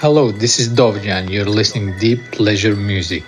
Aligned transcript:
Hello, 0.00 0.32
this 0.32 0.58
is 0.58 0.70
Dovjan. 0.70 1.28
You're 1.28 1.44
listening 1.44 1.98
Deep 1.98 2.32
Pleasure 2.32 2.74
Music. 2.74 3.22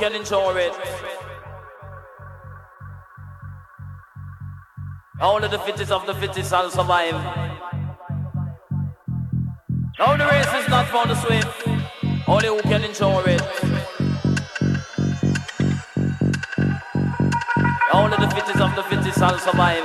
Can 0.00 0.14
endure 0.14 0.56
it. 0.56 0.72
Only 5.20 5.48
the 5.48 5.58
fittest 5.58 5.92
of 5.92 6.06
the 6.06 6.14
fittest 6.14 6.48
shall 6.48 6.70
survive. 6.70 7.12
No, 9.98 10.16
the 10.16 10.24
race 10.24 10.54
is 10.60 10.68
not 10.70 10.86
for 10.86 11.06
the 11.06 11.14
swift, 11.16 11.68
only 12.26 12.48
who 12.48 12.62
can 12.62 12.82
endure 12.82 13.24
it. 13.26 13.42
Only 17.92 18.16
the 18.16 18.30
fittest 18.34 18.60
of 18.60 18.74
the 18.74 18.82
fittest 18.84 19.18
shall 19.18 19.38
survive. 19.38 19.84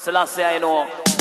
Selassie, 0.00 0.42
I 0.42 0.58
know. 0.58 1.11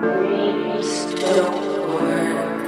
Dreams 0.00 0.88
don't 1.20 1.64
work. 1.92 2.64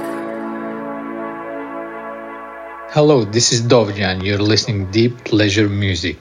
Hello, 2.91 3.25
this 3.25 3.51
is 3.51 3.63
Dovjan. 3.63 4.23
You're 4.23 4.37
listening 4.37 4.91
Deep 4.91 5.23
Pleasure 5.23 5.67
Music. 5.67 6.17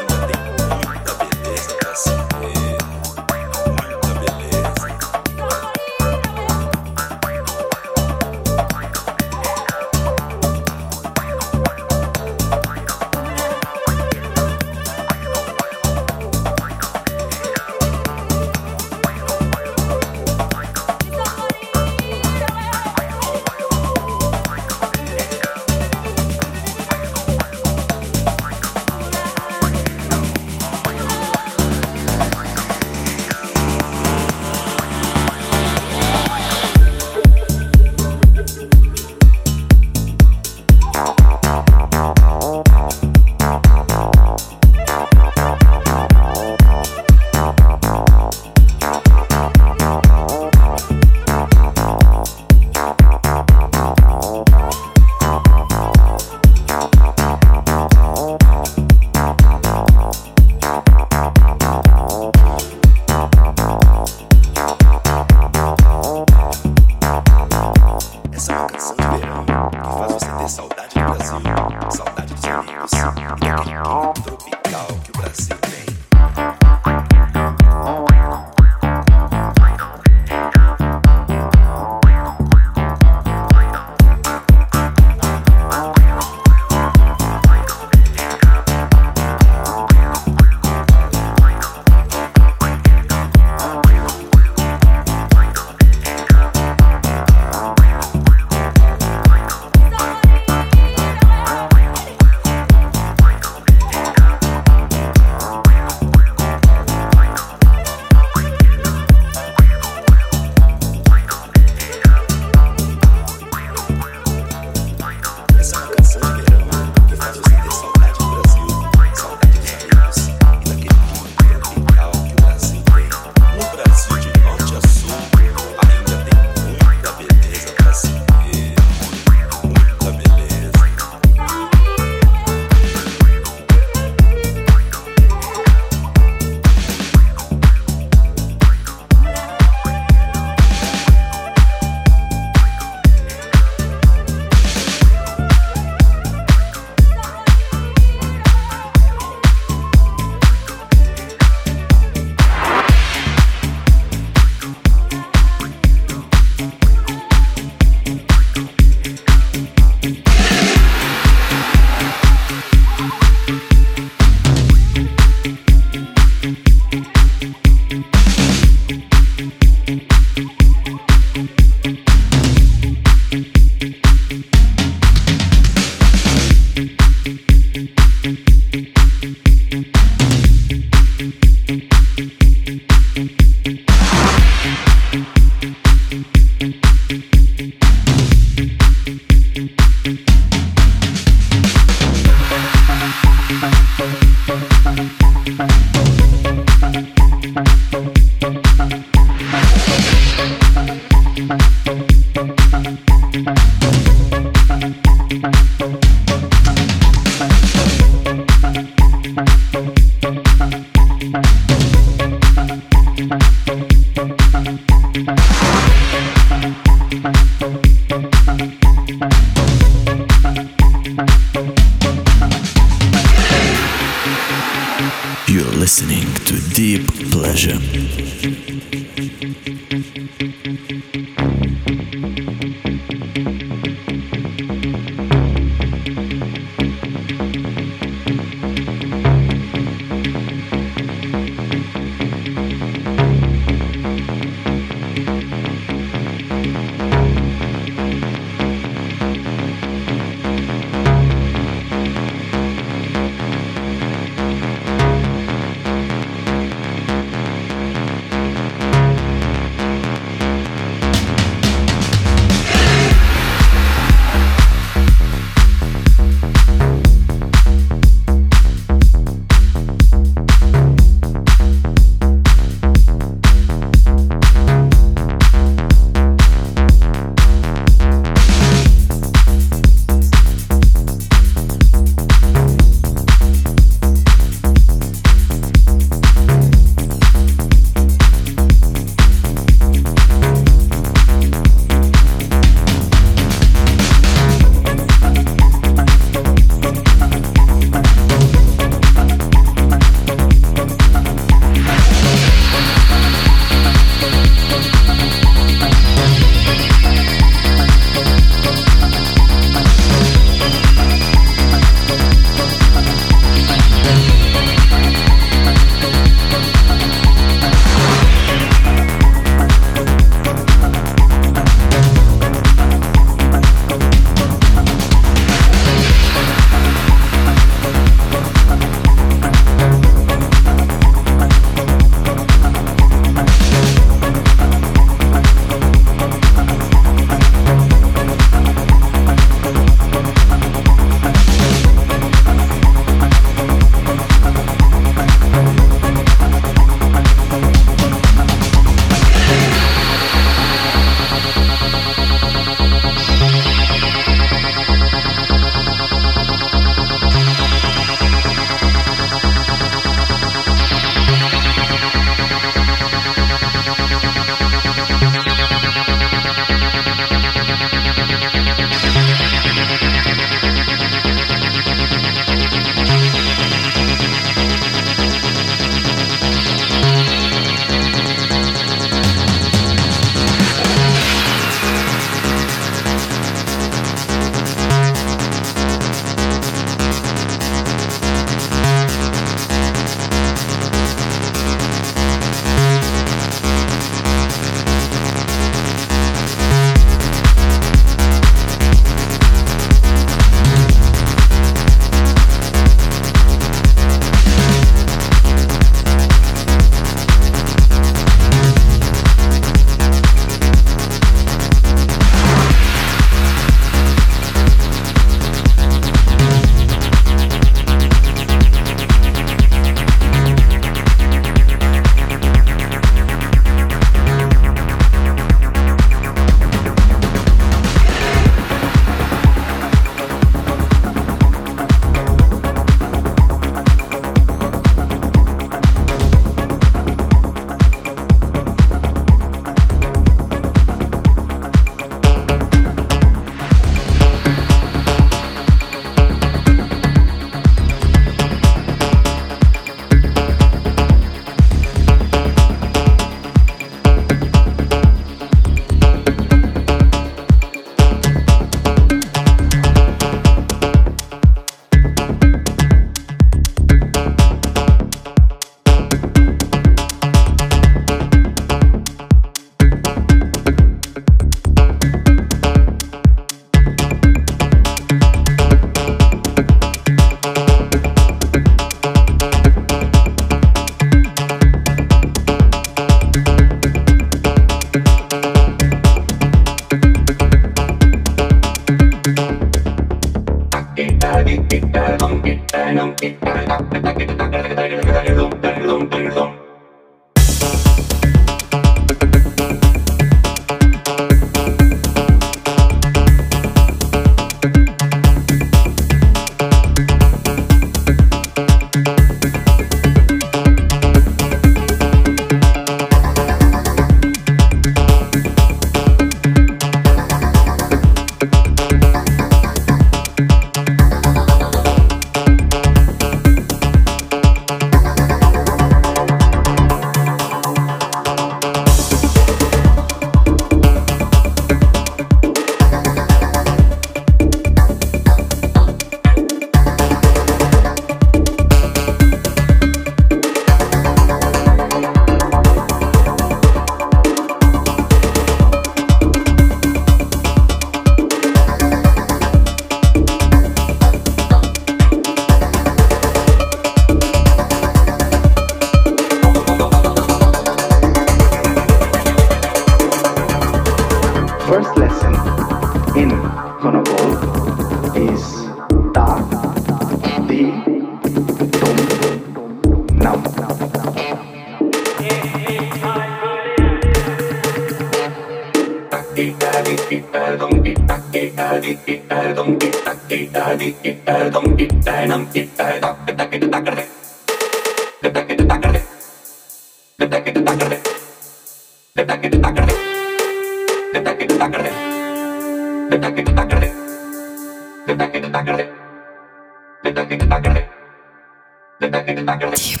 Deep 599.78 600.00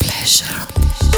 pleasure. 0.00 1.09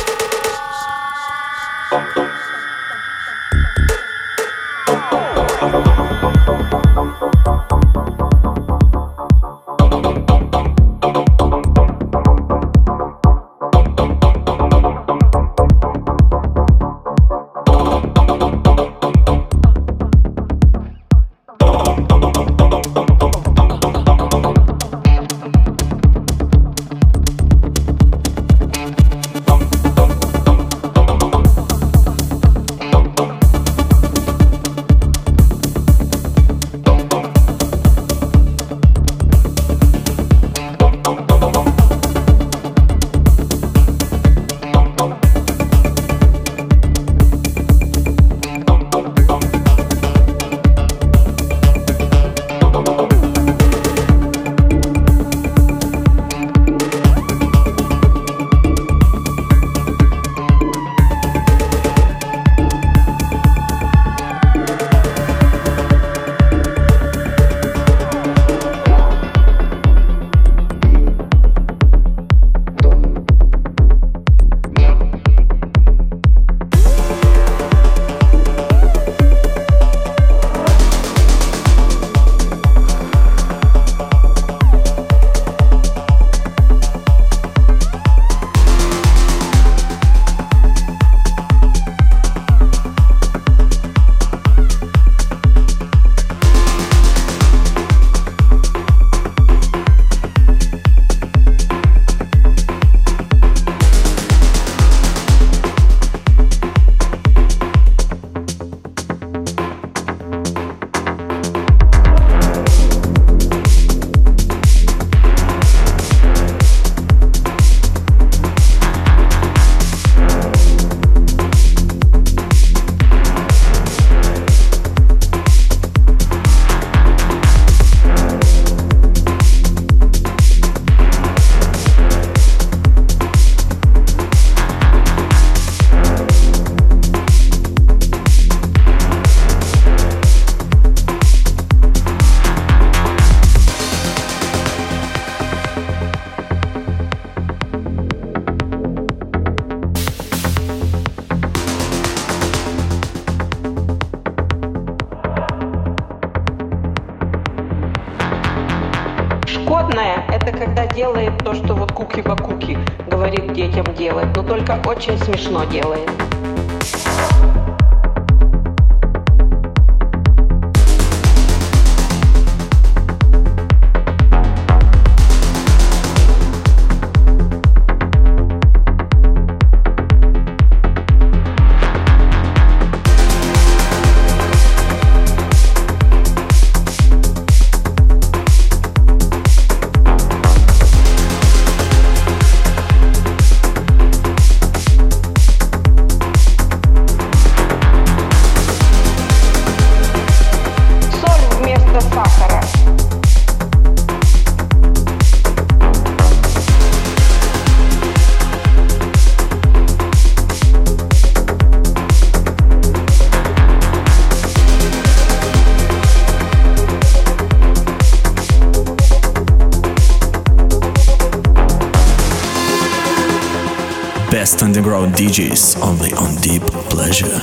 Underground 224.82 225.14
DJs 225.14 225.80
only 225.80 226.12
on 226.14 226.34
Deep 226.42 226.64
Pleasure. 226.90 227.40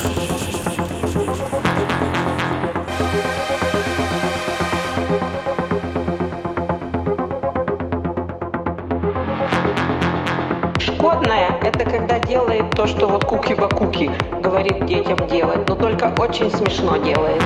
То, 12.76 12.88
что 12.88 13.08
вот 13.10 13.26
куки-бакуки 13.26 14.10
говорит 14.42 14.86
детям 14.86 15.18
делать, 15.28 15.68
но 15.68 15.76
только 15.76 16.14
очень 16.18 16.50
смешно 16.50 16.96
делает. 16.96 17.44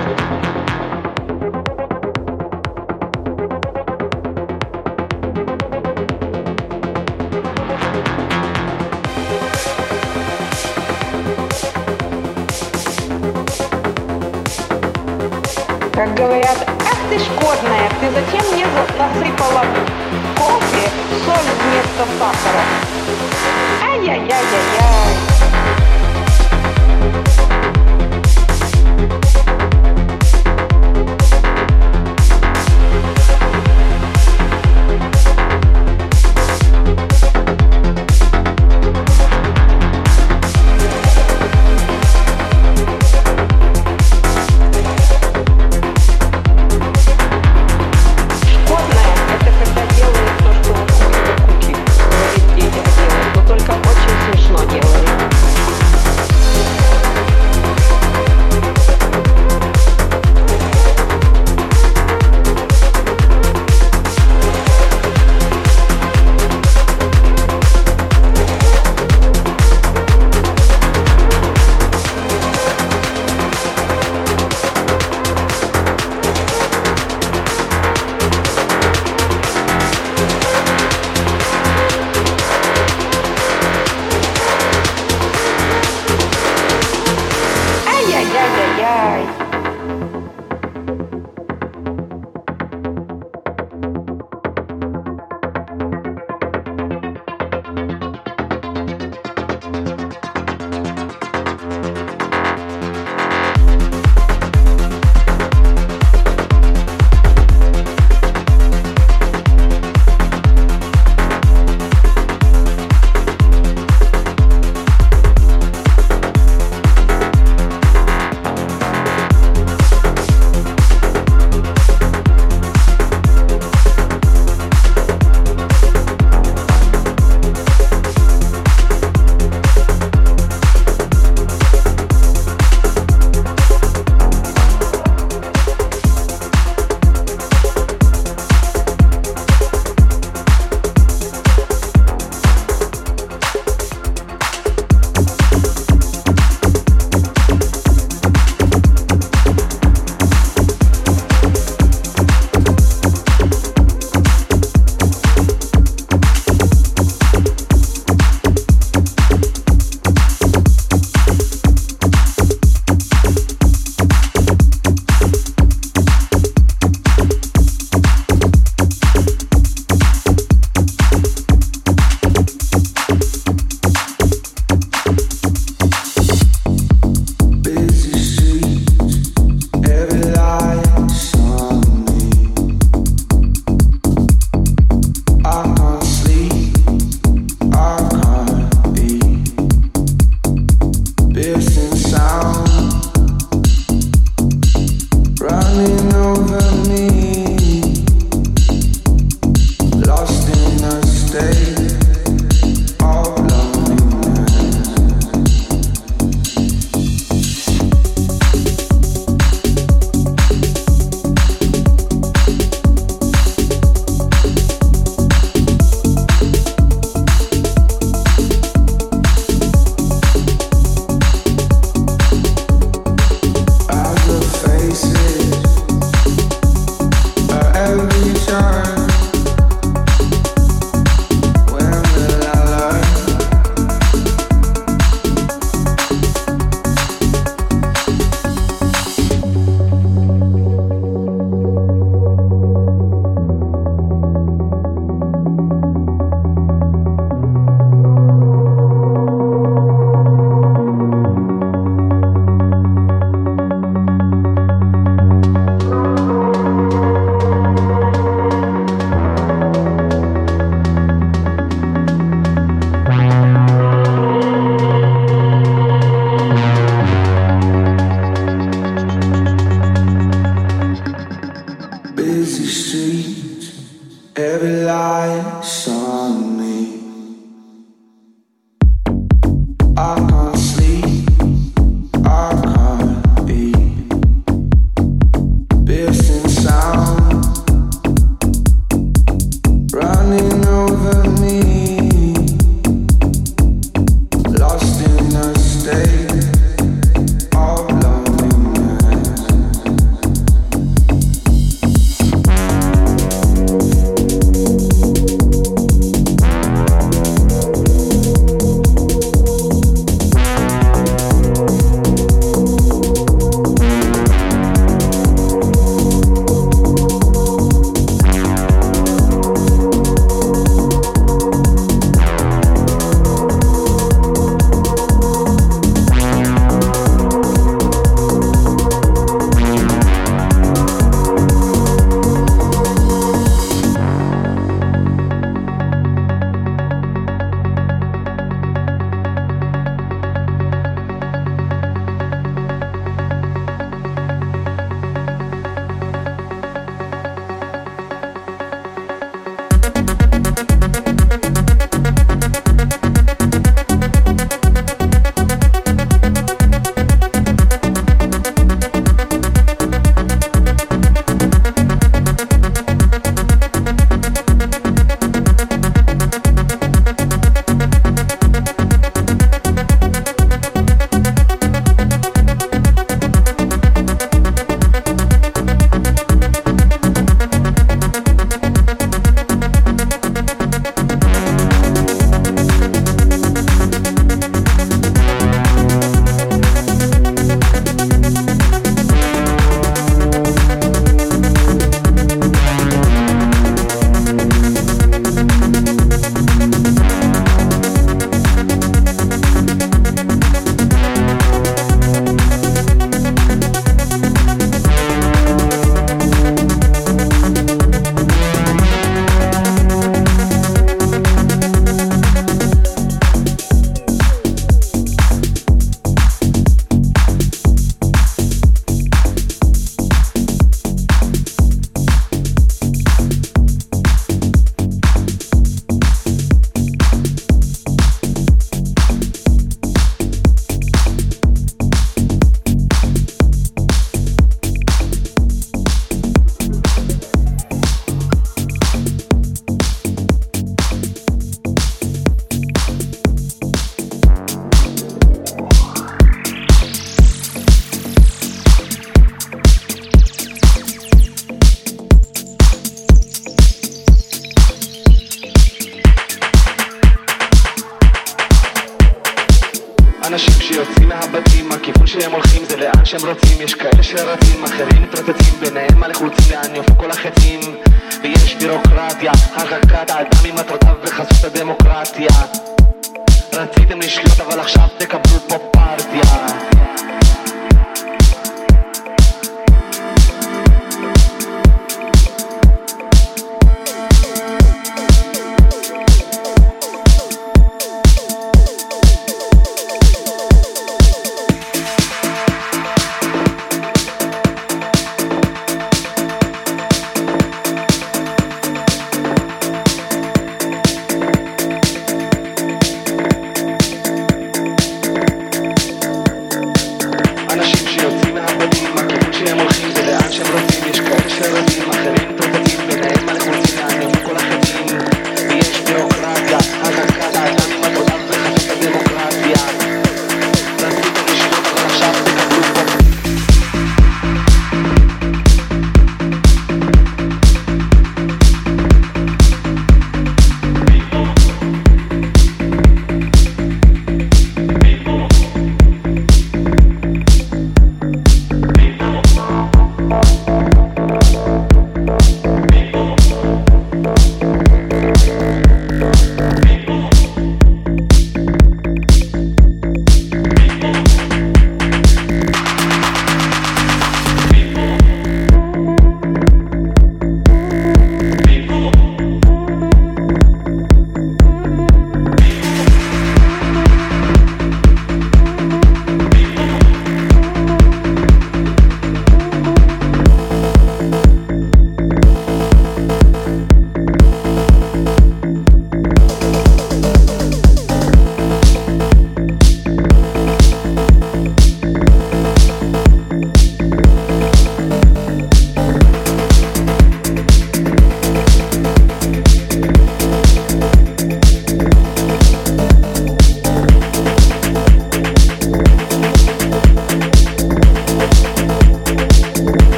Как 16.04 16.16
говорят, 16.16 16.58
ах 16.68 16.98
ты 17.10 17.18
шкодная, 17.18 17.90
ты 18.02 18.12
зачем 18.12 18.46
мне 18.52 18.68
насыпала 18.68 19.64
кофе, 20.38 20.90
соль 21.24 21.50
вместо 21.64 22.06
сахара? 22.20 22.64
Ай-яй-яй-яй-яй. 23.82 25.14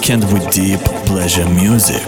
Weekend 0.00 0.22
with 0.32 0.48
deep 0.52 0.80
pleasure 1.06 1.48
music. 1.50 2.06